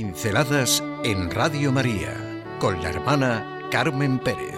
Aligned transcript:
Pinceladas 0.00 0.80
en 1.02 1.28
Radio 1.28 1.72
María 1.72 2.14
con 2.60 2.80
la 2.80 2.90
hermana 2.90 3.68
Carmen 3.68 4.20
Pérez. 4.20 4.54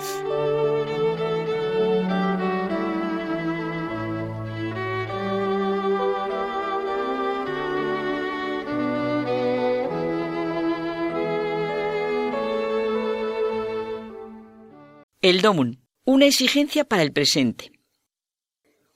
El 15.23 15.41
DOMUN, 15.41 15.81
una 16.05 16.27
exigencia 16.27 16.85
para 16.85 17.01
el 17.01 17.13
presente. 17.15 17.73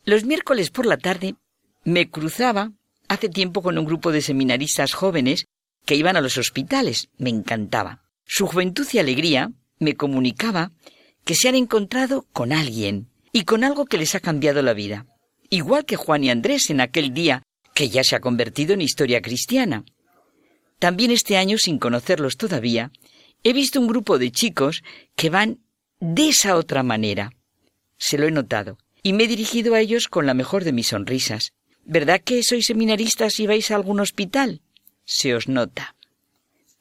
Los 0.04 0.26
miércoles 0.26 0.68
por 0.68 0.84
la 0.84 0.98
tarde 0.98 1.36
me 1.84 2.10
cruzaba 2.10 2.70
hace 3.08 3.30
tiempo 3.30 3.62
con 3.62 3.78
un 3.78 3.86
grupo 3.86 4.12
de 4.12 4.20
seminaristas 4.20 4.92
jóvenes 4.92 5.46
que 5.84 5.94
iban 5.94 6.16
a 6.16 6.20
los 6.20 6.38
hospitales. 6.38 7.08
Me 7.18 7.30
encantaba. 7.30 8.02
Su 8.26 8.46
juventud 8.46 8.86
y 8.92 8.98
alegría 8.98 9.52
me 9.78 9.94
comunicaba 9.94 10.72
que 11.24 11.34
se 11.34 11.48
han 11.48 11.54
encontrado 11.54 12.26
con 12.32 12.52
alguien 12.52 13.08
y 13.32 13.44
con 13.44 13.64
algo 13.64 13.86
que 13.86 13.98
les 13.98 14.14
ha 14.14 14.20
cambiado 14.20 14.62
la 14.62 14.74
vida. 14.74 15.06
Igual 15.50 15.84
que 15.84 15.96
Juan 15.96 16.24
y 16.24 16.30
Andrés 16.30 16.70
en 16.70 16.80
aquel 16.80 17.12
día 17.12 17.42
que 17.74 17.88
ya 17.88 18.04
se 18.04 18.16
ha 18.16 18.20
convertido 18.20 18.72
en 18.72 18.80
historia 18.80 19.20
cristiana. 19.20 19.84
También 20.78 21.10
este 21.10 21.36
año, 21.36 21.58
sin 21.58 21.78
conocerlos 21.78 22.36
todavía, 22.36 22.92
he 23.42 23.52
visto 23.52 23.80
un 23.80 23.86
grupo 23.86 24.18
de 24.18 24.30
chicos 24.30 24.82
que 25.16 25.30
van 25.30 25.60
de 26.00 26.28
esa 26.28 26.56
otra 26.56 26.82
manera. 26.82 27.32
Se 27.98 28.18
lo 28.18 28.26
he 28.26 28.30
notado 28.30 28.78
y 29.02 29.12
me 29.12 29.24
he 29.24 29.28
dirigido 29.28 29.74
a 29.74 29.80
ellos 29.80 30.08
con 30.08 30.26
la 30.26 30.34
mejor 30.34 30.64
de 30.64 30.72
mis 30.72 30.88
sonrisas. 30.88 31.52
¿Verdad 31.84 32.20
que 32.24 32.42
sois 32.42 32.66
seminaristas 32.66 33.38
y 33.40 33.46
vais 33.46 33.70
a 33.70 33.76
algún 33.76 34.00
hospital? 34.00 34.62
Se 35.04 35.34
os 35.34 35.48
nota. 35.48 35.94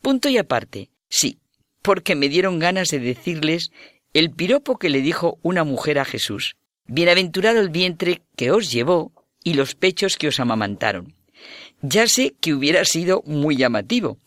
Punto 0.01 0.29
y 0.29 0.37
aparte, 0.37 0.89
sí, 1.09 1.39
porque 1.81 2.15
me 2.15 2.29
dieron 2.29 2.59
ganas 2.59 2.89
de 2.89 2.99
decirles 2.99 3.71
el 4.13 4.31
piropo 4.31 4.77
que 4.77 4.89
le 4.89 5.01
dijo 5.01 5.39
una 5.41 5.63
mujer 5.63 5.99
a 5.99 6.05
Jesús. 6.05 6.55
Bienaventurado 6.85 7.59
el 7.59 7.69
vientre 7.69 8.21
que 8.35 8.51
os 8.51 8.71
llevó 8.71 9.11
y 9.43 9.53
los 9.53 9.75
pechos 9.75 10.17
que 10.17 10.27
os 10.27 10.39
amamantaron. 10.39 11.15
Ya 11.81 12.07
sé 12.07 12.35
que 12.39 12.53
hubiera 12.53 12.85
sido 12.85 13.23
muy 13.25 13.57
llamativo, 13.57 14.17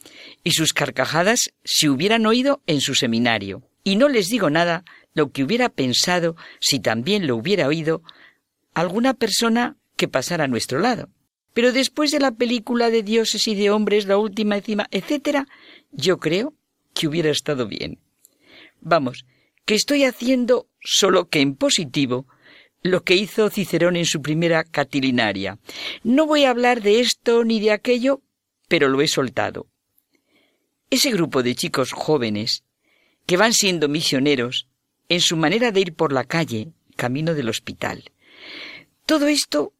y 0.45 0.53
sus 0.53 0.73
carcajadas 0.73 1.53
se 1.65 1.89
hubieran 1.89 2.27
oído 2.27 2.63
en 2.67 2.81
su 2.81 2.95
seminario. 2.95 3.63
Y 3.83 3.97
no 3.97 4.09
les 4.09 4.29
digo 4.29 4.51
nada 4.51 4.85
lo 5.15 5.33
que 5.33 5.43
hubiera 5.43 5.71
pensado 5.71 6.37
si 6.61 6.81
también 6.81 7.27
lo 7.27 7.37
hubiera 7.37 7.67
oído 7.67 8.03
alguna 8.75 9.15
persona 9.15 9.77
que 9.97 10.09
pasara 10.09 10.45
a 10.45 10.49
nuestro 10.49 10.81
lado. 10.81 11.09
Pero 11.57 11.73
después 11.73 12.11
de 12.11 12.21
la 12.21 12.33
película 12.33 12.91
de 12.91 13.03
dioses 13.03 13.49
y 13.49 13.55
de 13.55 13.71
hombres, 13.71 14.05
la 14.05 14.19
última 14.19 14.59
encima, 14.59 14.89
etcétera, 14.91 15.49
yo 15.91 16.19
creo 16.19 16.53
que 16.93 17.09
hubiera 17.09 17.31
estado 17.31 17.67
bien. 17.67 17.99
Vamos, 18.83 19.25
que 19.65 19.75
estoy 19.75 20.05
haciendo 20.05 20.69
solo 20.83 21.31
que 21.31 21.41
en 21.41 21.57
positivo 21.57 22.27
lo 22.83 23.05
que 23.05 23.15
hizo 23.15 23.49
Cicerón 23.49 23.97
en 23.97 24.05
su 24.05 24.21
primera 24.21 24.65
catilinaria. 24.65 25.59
No 26.05 26.27
voy 26.27 26.45
a 26.45 26.51
hablar 26.51 26.83
de 26.83 27.01
esto 27.01 27.43
ni 27.43 27.59
de 27.59 27.71
aquello, 27.71 28.21
pero 28.69 28.91
lo 28.91 29.01
he 29.01 29.09
soltado. 29.09 29.67
Ese 30.91 31.11
grupo 31.11 31.43
de 31.43 31.55
chicos 31.55 31.93
jóvenes 31.93 32.65
que 33.25 33.39
van 33.39 33.55
siendo 33.55 33.89
misioneros 33.89 34.69
en 35.09 35.23
su 35.23 35.39
manera 35.39 35.73
de 35.73 35.81
ir 35.81 35.95
por 35.95 36.13
la 36.13 36.25
calle, 36.25 36.69
camino 36.97 37.33
del 37.33 37.49
hospital. 37.49 38.13
Todo 39.07 39.27
esto 39.27 39.73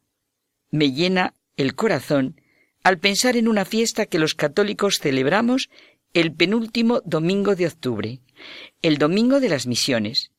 me 0.71 0.91
llena 0.91 1.35
el 1.57 1.75
corazón 1.75 2.39
al 2.83 2.99
pensar 2.99 3.35
en 3.35 3.47
una 3.49 3.65
fiesta 3.65 4.05
que 4.05 4.19
los 4.19 4.33
católicos 4.33 4.99
celebramos 5.01 5.69
el 6.13 6.31
penúltimo 6.31 7.01
domingo 7.03 7.55
de 7.55 7.67
octubre, 7.67 8.19
el 8.81 8.97
domingo 8.97 9.39
de 9.39 9.49
las 9.49 9.67
misiones, 9.67 10.31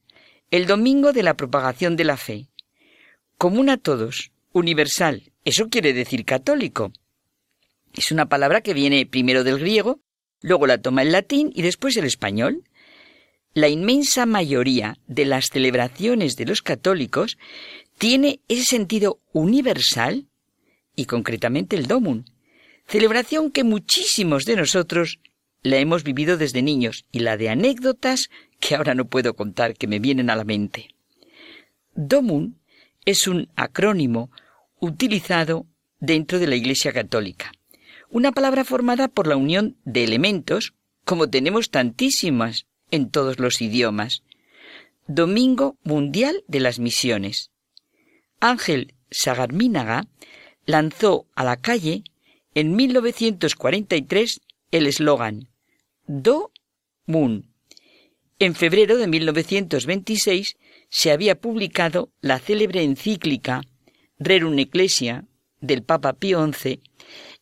el 0.51 0.67
domingo 0.67 1.12
de 1.12 1.23
la 1.23 1.37
propagación 1.37 1.97
de 1.97 2.05
la 2.05 2.17
fe. 2.17 2.47
Común 3.37 3.69
a 3.69 3.77
todos, 3.77 4.33
universal, 4.53 5.33
eso 5.45 5.69
quiere 5.69 5.93
decir 5.93 6.25
católico. 6.25 6.93
Es 7.93 8.12
una 8.12 8.29
palabra 8.29 8.62
que 8.62 8.75
viene 8.75 9.05
primero 9.05 9.45
del 9.45 9.59
griego, 9.59 10.00
luego 10.41 10.67
la 10.67 10.79
toma 10.79 11.03
el 11.03 11.12
latín 11.12 11.53
y 11.55 11.62
después 11.62 11.97
el 11.97 12.05
español. 12.05 12.65
La 13.55 13.69
inmensa 13.69 14.25
mayoría 14.25 14.99
de 15.06 15.25
las 15.25 15.47
celebraciones 15.53 16.37
de 16.37 16.47
los 16.47 16.62
católicos 16.62 17.39
tiene 17.99 18.41
ese 18.49 18.65
sentido 18.65 19.21
universal 19.33 20.29
y 20.99 21.05
concretamente 21.05 21.77
el 21.77 21.87
Domun, 21.87 22.25
celebración 22.89 23.53
que 23.53 23.63
muchísimos 23.63 24.45
de 24.47 24.57
nosotros 24.57 25.21
la 25.63 25.77
hemos 25.77 26.03
vivido 26.03 26.37
desde 26.37 26.61
niños 26.61 27.05
y 27.13 27.21
la 27.21 27.37
de 27.37 27.51
anécdotas 27.51 28.31
que 28.59 28.75
ahora 28.75 28.97
no 28.97 29.05
puedo 29.05 29.37
contar 29.37 29.77
que 29.77 29.87
me 29.87 30.01
vienen 30.01 30.29
a 30.29 30.35
la 30.35 30.43
mente. 30.43 30.89
Domun 31.95 32.59
es 33.05 33.29
un 33.29 33.49
acrónimo 33.55 34.33
utilizado 34.81 35.69
dentro 36.01 36.41
de 36.41 36.49
la 36.49 36.57
Iglesia 36.57 36.93
Católica, 36.93 37.53
una 38.11 38.33
palabra 38.33 38.65
formada 38.65 39.07
por 39.07 39.29
la 39.29 39.37
unión 39.37 39.77
de 39.85 40.03
elementos, 40.03 40.75
como 41.05 41.31
tenemos 41.31 41.71
tantísimas 41.71 42.67
en 42.91 43.09
todos 43.09 43.39
los 43.39 43.63
idiomas. 43.63 44.25
Domingo 45.07 45.77
Mundial 45.85 46.43
de 46.49 46.59
las 46.59 46.81
Misiones. 46.81 47.53
Ángel 48.41 48.95
Sagarmínaga 49.13 50.09
lanzó 50.69 51.27
a 51.34 51.45
la 51.45 51.56
calle 51.56 52.05
en 52.55 52.77
1943 52.77 54.41
el 54.71 54.87
eslogan 54.87 55.49
Do 56.06 56.53
Mun. 57.06 57.55
En 58.39 58.55
febrero 58.55 58.99
de 58.99 59.06
1926 59.06 60.59
se 60.91 61.11
había 61.11 61.41
publicado 61.41 62.11
la 62.21 62.39
célebre 62.39 62.83
encíclica 62.83 63.62
Rerum 64.19 64.59
Ecclesia 64.59 65.25
del 65.62 65.83
Papa 65.83 66.12
Pío 66.12 66.47
XI, 66.53 66.83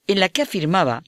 en 0.06 0.20
la 0.20 0.28
que 0.28 0.43
afirmaba 0.43 1.03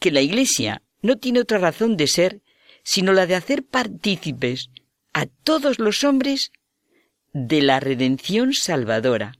que 0.00 0.10
la 0.10 0.22
Iglesia 0.22 0.82
no 1.02 1.18
tiene 1.18 1.40
otra 1.40 1.58
razón 1.58 1.98
de 1.98 2.06
ser 2.06 2.40
sino 2.82 3.12
la 3.12 3.26
de 3.26 3.34
hacer 3.34 3.62
partícipes 3.62 4.70
a 5.12 5.26
todos 5.26 5.78
los 5.78 6.02
hombres 6.02 6.50
de 7.34 7.60
la 7.60 7.78
redención 7.78 8.54
salvadora 8.54 9.34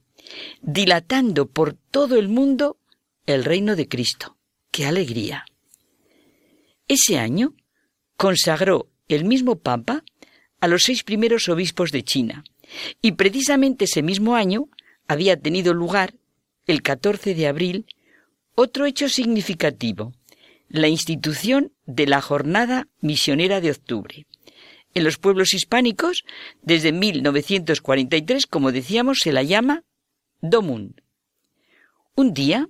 dilatando 0.61 1.47
por 1.47 1.73
todo 1.73 2.17
el 2.17 2.29
mundo 2.29 2.77
el 3.25 3.43
reino 3.43 3.75
de 3.75 3.87
Cristo. 3.87 4.37
¡Qué 4.71 4.85
alegría! 4.85 5.45
Ese 6.87 7.17
año 7.17 7.53
consagró 8.17 8.89
el 9.07 9.25
mismo 9.25 9.59
Papa 9.59 10.03
a 10.59 10.67
los 10.67 10.83
seis 10.83 11.03
primeros 11.03 11.49
obispos 11.49 11.91
de 11.91 12.03
China, 12.03 12.43
y 13.01 13.13
precisamente 13.13 13.85
ese 13.85 14.01
mismo 14.01 14.35
año 14.35 14.69
había 15.07 15.39
tenido 15.39 15.73
lugar, 15.73 16.15
el 16.65 16.81
14 16.81 17.35
de 17.35 17.47
abril, 17.47 17.85
otro 18.55 18.85
hecho 18.85 19.09
significativo, 19.09 20.13
la 20.69 20.87
institución 20.87 21.73
de 21.85 22.07
la 22.07 22.21
Jornada 22.21 22.87
Misionera 23.01 23.61
de 23.61 23.71
Octubre. 23.71 24.25
En 24.93 25.03
los 25.03 25.17
pueblos 25.17 25.53
hispánicos, 25.53 26.23
desde 26.61 26.91
1943, 26.91 28.45
como 28.45 28.71
decíamos, 28.71 29.19
se 29.19 29.33
la 29.33 29.43
llama 29.43 29.83
Domun. 30.43 31.01
Un 32.15 32.33
día 32.33 32.69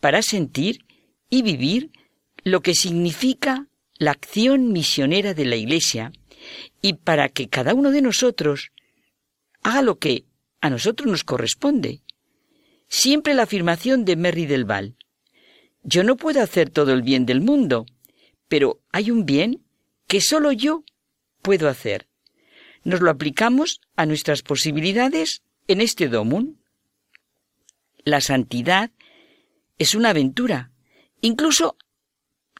para 0.00 0.20
sentir 0.20 0.84
y 1.30 1.40
vivir 1.40 1.90
lo 2.44 2.60
que 2.60 2.74
significa 2.74 3.68
la 3.96 4.10
acción 4.10 4.70
misionera 4.70 5.32
de 5.32 5.46
la 5.46 5.56
Iglesia 5.56 6.12
y 6.82 6.92
para 6.92 7.30
que 7.30 7.48
cada 7.48 7.72
uno 7.72 7.90
de 7.90 8.02
nosotros 8.02 8.70
haga 9.62 9.80
lo 9.80 9.98
que 9.98 10.26
a 10.60 10.68
nosotros 10.68 11.10
nos 11.10 11.24
corresponde. 11.24 12.02
Siempre 12.86 13.32
la 13.32 13.44
afirmación 13.44 14.04
de 14.04 14.16
Merry 14.16 14.44
del 14.44 14.66
Val. 14.66 14.94
Yo 15.82 16.04
no 16.04 16.18
puedo 16.18 16.42
hacer 16.42 16.68
todo 16.68 16.92
el 16.92 17.00
bien 17.00 17.24
del 17.24 17.40
mundo, 17.40 17.86
pero 18.46 18.82
hay 18.92 19.10
un 19.10 19.24
bien 19.24 19.64
que 20.06 20.20
solo 20.20 20.52
yo 20.52 20.84
puedo 21.40 21.70
hacer. 21.70 22.08
Nos 22.84 23.00
lo 23.00 23.10
aplicamos 23.10 23.80
a 23.96 24.04
nuestras 24.04 24.42
posibilidades 24.42 25.42
en 25.66 25.80
este 25.80 26.08
Domun. 26.08 26.60
La 28.06 28.20
santidad 28.20 28.92
es 29.78 29.96
una 29.96 30.10
aventura, 30.10 30.70
incluso 31.22 31.76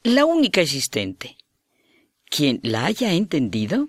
la 0.02 0.25
única 0.25 0.60
existente. 0.60 1.38
Quien 2.28 2.58
la 2.64 2.84
haya 2.84 3.12
entendido 3.12 3.87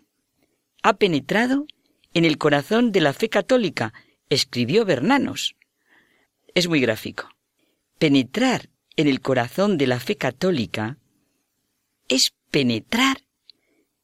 ha 0.83 0.97
penetrado 0.97 1.65
en 2.13 2.25
el 2.25 2.37
corazón 2.37 2.91
de 2.91 3.01
la 3.01 3.11
fe 3.11 3.29
católica, 3.29 3.91
escribió 4.29 4.85
Bernanos. 4.85 5.55
Es 6.53 6.67
muy 6.67 6.79
gráfico. 6.79 7.27
Penetrar 7.97 8.69
en 8.95 9.07
el 9.07 9.19
corazón 9.19 9.79
de 9.79 9.87
la 9.87 9.99
fe 9.99 10.15
católica 10.15 10.99
es 12.07 12.33
penetrar 12.51 13.23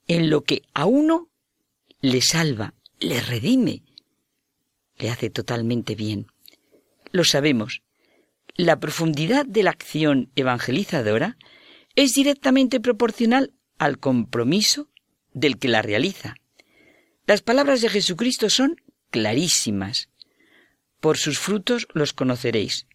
en 0.07 0.31
lo 0.31 0.41
que 0.41 0.63
a 0.73 0.87
uno 0.87 1.29
le 2.01 2.19
salva, 2.21 2.73
le 2.99 3.21
redime, 3.21 3.83
le 4.97 5.11
hace 5.11 5.29
totalmente 5.29 5.93
bien 5.93 6.32
lo 7.13 7.23
sabemos. 7.23 7.83
La 8.55 8.79
profundidad 8.79 9.45
de 9.45 9.63
la 9.63 9.69
acción 9.69 10.31
evangelizadora 10.35 11.37
es 11.95 12.13
directamente 12.13 12.81
proporcional 12.81 13.53
al 13.77 13.99
compromiso 13.99 14.89
del 15.31 15.57
que 15.57 15.69
la 15.69 15.81
realiza. 15.81 16.35
Las 17.25 17.41
palabras 17.41 17.81
de 17.81 17.89
Jesucristo 17.89 18.49
son 18.49 18.75
clarísimas. 19.09 20.09
Por 20.99 21.17
sus 21.17 21.39
frutos 21.39 21.87
los 21.93 22.13
conoceréis. 22.13 22.87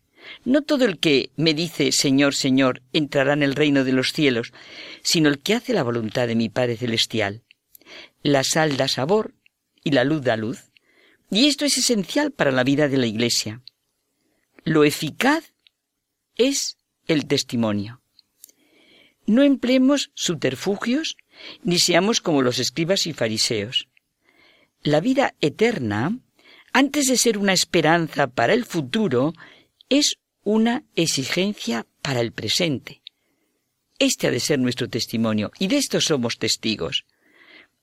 No 0.44 0.62
todo 0.62 0.84
el 0.84 0.98
que 0.98 1.30
me 1.36 1.54
dice 1.54 1.92
Señor, 1.92 2.34
Señor 2.34 2.82
entrará 2.92 3.32
en 3.32 3.42
el 3.42 3.54
reino 3.54 3.84
de 3.84 3.92
los 3.92 4.12
cielos, 4.12 4.52
sino 5.02 5.28
el 5.28 5.38
que 5.38 5.54
hace 5.54 5.72
la 5.72 5.84
voluntad 5.84 6.26
de 6.26 6.34
mi 6.34 6.48
Padre 6.48 6.76
Celestial. 6.76 7.42
La 8.22 8.44
sal 8.44 8.76
da 8.76 8.88
sabor 8.88 9.34
y 9.84 9.92
la 9.92 10.04
luz 10.04 10.22
da 10.22 10.36
luz. 10.36 10.70
Y 11.30 11.46
esto 11.46 11.64
es 11.64 11.78
esencial 11.78 12.32
para 12.32 12.50
la 12.50 12.64
vida 12.64 12.88
de 12.88 12.98
la 12.98 13.06
Iglesia. 13.06 13.62
Lo 14.64 14.84
eficaz 14.84 15.52
es 16.36 16.78
el 17.06 17.26
testimonio. 17.26 18.00
No 19.26 19.42
empleemos 19.42 20.10
subterfugios 20.14 21.16
ni 21.62 21.78
seamos 21.78 22.20
como 22.20 22.42
los 22.42 22.58
escribas 22.58 23.06
y 23.06 23.12
fariseos. 23.12 23.88
La 24.82 25.00
vida 25.00 25.34
eterna, 25.40 26.18
antes 26.72 27.06
de 27.06 27.16
ser 27.16 27.38
una 27.38 27.52
esperanza 27.52 28.28
para 28.28 28.54
el 28.54 28.64
futuro, 28.64 29.32
es 29.88 30.18
una 30.44 30.84
exigencia 30.94 31.86
para 32.02 32.20
el 32.20 32.32
presente. 32.32 33.02
Este 33.98 34.28
ha 34.28 34.30
de 34.30 34.40
ser 34.40 34.58
nuestro 34.58 34.88
testimonio 34.88 35.50
y 35.58 35.66
de 35.68 35.76
esto 35.76 36.00
somos 36.00 36.38
testigos. 36.38 37.04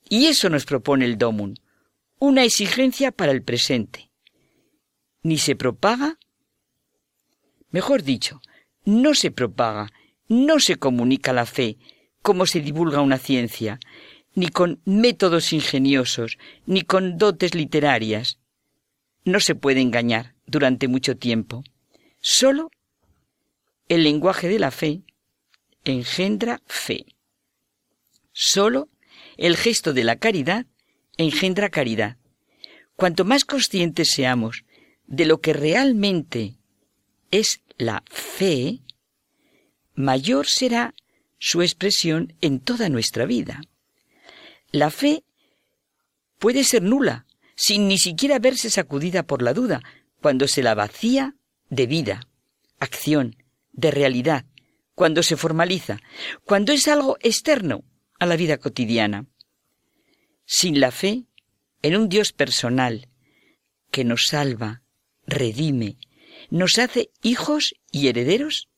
Y 0.10 0.28
eso 0.28 0.50
nos 0.50 0.66
propone 0.66 1.06
el 1.06 1.18
Domun, 1.18 1.60
una 2.19 2.44
exigencia 2.44 3.12
para 3.12 3.31
el 3.31 3.44
presente. 3.44 4.10
Ni 5.24 5.38
se 5.38 5.56
propaga, 5.56 6.18
mejor 7.75 8.04
dicho, 8.04 8.42
no 8.86 9.16
se 9.16 9.31
propaga, 9.31 9.92
no 10.30 10.62
se 10.62 10.77
comunica 10.77 11.33
la 11.33 11.45
fe 11.45 11.77
como 12.22 12.45
se 12.45 12.62
divulga 12.62 13.01
una 13.01 13.18
ciencia, 13.18 13.81
ni 14.33 14.48
con 14.48 14.80
métodos 14.86 15.51
ingeniosos, 15.51 16.38
ni 16.66 16.83
con 16.83 17.18
dotes 17.18 17.54
literarias. 17.54 18.39
No 19.25 19.42
se 19.42 19.56
puede 19.56 19.81
engañar 19.81 20.36
durante 20.45 20.88
mucho 20.88 21.18
tiempo. 21.18 21.66
Solo 22.22 22.72
el 23.89 24.04
lenguaje 24.04 24.48
de 24.48 24.60
la 24.60 24.71
fe 24.71 25.01
engendra 25.83 26.62
fe. 26.68 27.06
Solo 28.31 28.88
el 29.36 29.57
gesto 29.57 29.92
de 29.92 30.06
la 30.06 30.16
caridad 30.16 30.66
engendra 31.18 31.69
caridad. 31.69 32.16
Cuanto 32.95 33.25
más 33.25 33.44
conscientes 33.44 34.12
seamos 34.12 34.63
de 35.07 35.25
lo 35.25 35.42
que 35.42 35.51
realmente 35.51 36.56
es 37.31 37.65
la 37.77 38.04
fe, 38.07 38.81
mayor 39.94 40.48
será 40.48 40.94
su 41.39 41.62
expresión 41.62 42.33
en 42.42 42.60
toda 42.60 42.89
nuestra 42.89 43.25
vida. 43.25 43.62
La 44.72 44.89
fe 44.89 45.24
puede 46.39 46.63
ser 46.63 46.81
nula, 46.81 47.25
sin 47.56 47.88
ni 47.88 47.98
siquiera 47.98 48.39
verse 48.39 48.69
sacudida 48.69 49.24
por 49.24 49.42
la 49.42 49.54
duda, 49.54 49.81
cuando 50.22 50.48
se 50.48 50.63
la 50.63 50.75
vacía 50.75 51.36
de 51.69 51.88
vida, 51.88 52.27
acción, 52.80 53.38
de 53.72 53.92
realidad, 53.92 54.45
cuando 54.95 55.24
se 55.24 55.38
formaliza, 55.38 56.00
cuando 56.45 56.71
es 56.71 56.88
algo 56.88 57.18
externo 57.21 57.83
a 58.19 58.25
la 58.25 58.38
vida 58.38 58.57
cotidiana. 58.57 59.28
Sin 60.45 60.80
la 60.80 60.92
fe 60.92 61.25
en 61.81 61.95
un 61.98 62.10
Dios 62.10 62.31
personal 62.31 63.10
que 63.92 64.04
nos 64.04 64.28
salva, 64.28 64.81
redime, 65.28 65.98
nos 66.50 66.77
hace 66.77 67.09
hijos 67.21 67.75
y 67.92 68.07
herederos, 68.07 68.69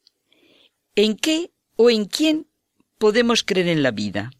¿en 0.95 1.15
qué 1.15 1.51
o 1.75 1.89
en 1.89 2.05
quién 2.05 2.47
podemos 2.97 3.43
creer 3.43 3.67
en 3.67 3.83
la 3.83 3.91
vida? 3.91 4.31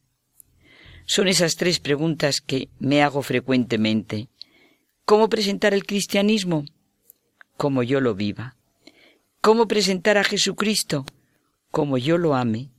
Son 1.06 1.28
esas 1.28 1.56
tres 1.56 1.80
preguntas 1.80 2.42
que 2.42 2.70
me 2.80 3.02
hago 3.02 3.22
frecuentemente. 3.22 4.28
¿Cómo 5.06 5.30
presentar 5.30 5.74
el 5.74 5.86
cristianismo? 5.86 6.66
como 7.58 7.84
yo 7.84 8.00
lo 8.00 8.16
viva. 8.16 8.56
¿Cómo 9.42 9.68
presentar 9.68 10.18
a 10.18 10.24
Jesucristo? 10.24 11.06
Como 11.72 11.98
yo 11.98 12.18
lo 12.18 12.36
ame. 12.36 12.70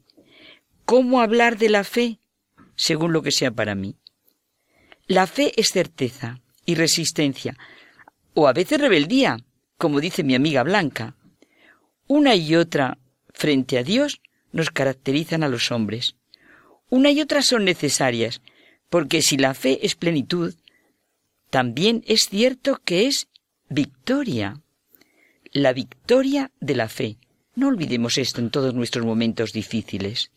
¿Cómo 0.85 1.21
hablar 1.21 1.59
de 1.59 1.69
la 1.69 1.85
fe? 1.85 2.21
Según 2.77 3.13
lo 3.13 3.23
que 3.23 3.33
sea 3.33 3.51
para 3.51 3.75
mí. 3.75 3.97
La 5.07 5.27
fe 5.27 5.53
es 5.61 5.69
certeza 5.69 6.41
y 6.65 6.75
resistencia, 6.75 7.57
o 8.35 8.47
a 8.47 8.53
veces 8.53 8.81
rebeldía, 8.81 9.39
como 9.79 10.01
dice 10.01 10.25
mi 10.25 10.35
amiga 10.35 10.63
Blanca. 10.63 11.17
Una 12.07 12.35
y 12.35 12.55
otra 12.57 12.99
frente 13.33 13.79
a 13.79 13.83
Dios 13.83 14.21
nos 14.53 14.71
caracterizan 14.71 15.43
a 15.43 15.49
los 15.49 15.71
hombres. 15.71 16.17
Una 16.91 17.11
y 17.11 17.21
otra 17.21 17.43
son 17.43 17.65
necesarias, 17.65 18.41
porque 18.91 19.23
si 19.23 19.37
la 19.37 19.55
fe 19.55 19.87
es 19.87 19.95
plenitud, 19.95 20.55
también 21.51 22.03
es 22.07 22.29
cierto 22.29 22.81
que 22.85 23.07
es 23.07 23.29
victoria 23.69 24.61
la 25.53 25.73
victoria 25.73 26.51
de 26.61 26.75
la 26.75 26.89
fe. 26.89 27.17
No 27.55 27.69
olvidemos 27.69 28.19
esto 28.19 28.41
en 28.41 28.51
todos 28.51 28.75
nuestros 28.75 29.05
momentos 29.05 29.53
difíciles. 29.53 30.31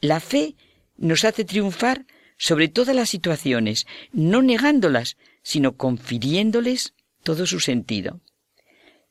La 0.00 0.20
fe 0.20 0.54
nos 0.96 1.24
hace 1.24 1.44
triunfar 1.44 2.06
sobre 2.38 2.68
todas 2.68 2.94
las 2.94 3.10
situaciones, 3.10 3.86
no 4.12 4.42
negándolas, 4.42 5.16
sino 5.42 5.76
confiriéndoles 5.76 6.94
todo 7.22 7.46
su 7.46 7.60
sentido. 7.60 8.20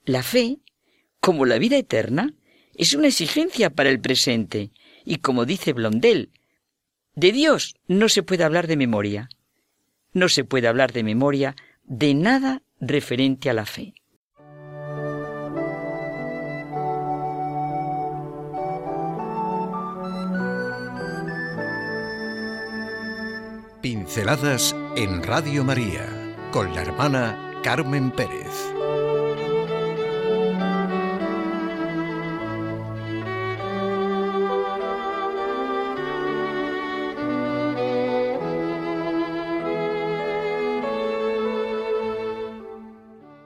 La 0.05 0.21
fe, 0.21 0.59
como 1.19 1.45
la 1.45 1.57
vida 1.57 1.77
eterna, 1.77 2.33
es 2.75 2.93
una 2.93 3.07
exigencia 3.07 3.71
para 3.71 3.89
el 3.89 3.99
presente, 3.99 4.71
y 5.03 5.17
como 5.17 5.45
dice 5.45 5.73
Blondel, 5.73 6.29
de 7.15 7.31
Dios 7.31 7.75
no 7.87 8.07
se 8.07 8.21
puede 8.21 8.43
hablar 8.43 8.67
de 8.67 8.77
memoria. 8.77 9.29
No 10.13 10.29
se 10.29 10.43
puede 10.43 10.67
hablar 10.67 10.93
de 10.93 11.03
memoria 11.03 11.55
de 11.83 12.13
nada 12.13 12.61
referente 12.79 13.49
a 13.49 13.53
la 13.53 13.65
fe. 13.65 13.93
Pinceladas 23.81 24.75
en 24.97 25.23
Radio 25.23 25.63
María 25.63 26.35
con 26.51 26.73
la 26.73 26.81
hermana 26.81 27.59
Carmen 27.63 28.11
Pérez. 28.11 29.04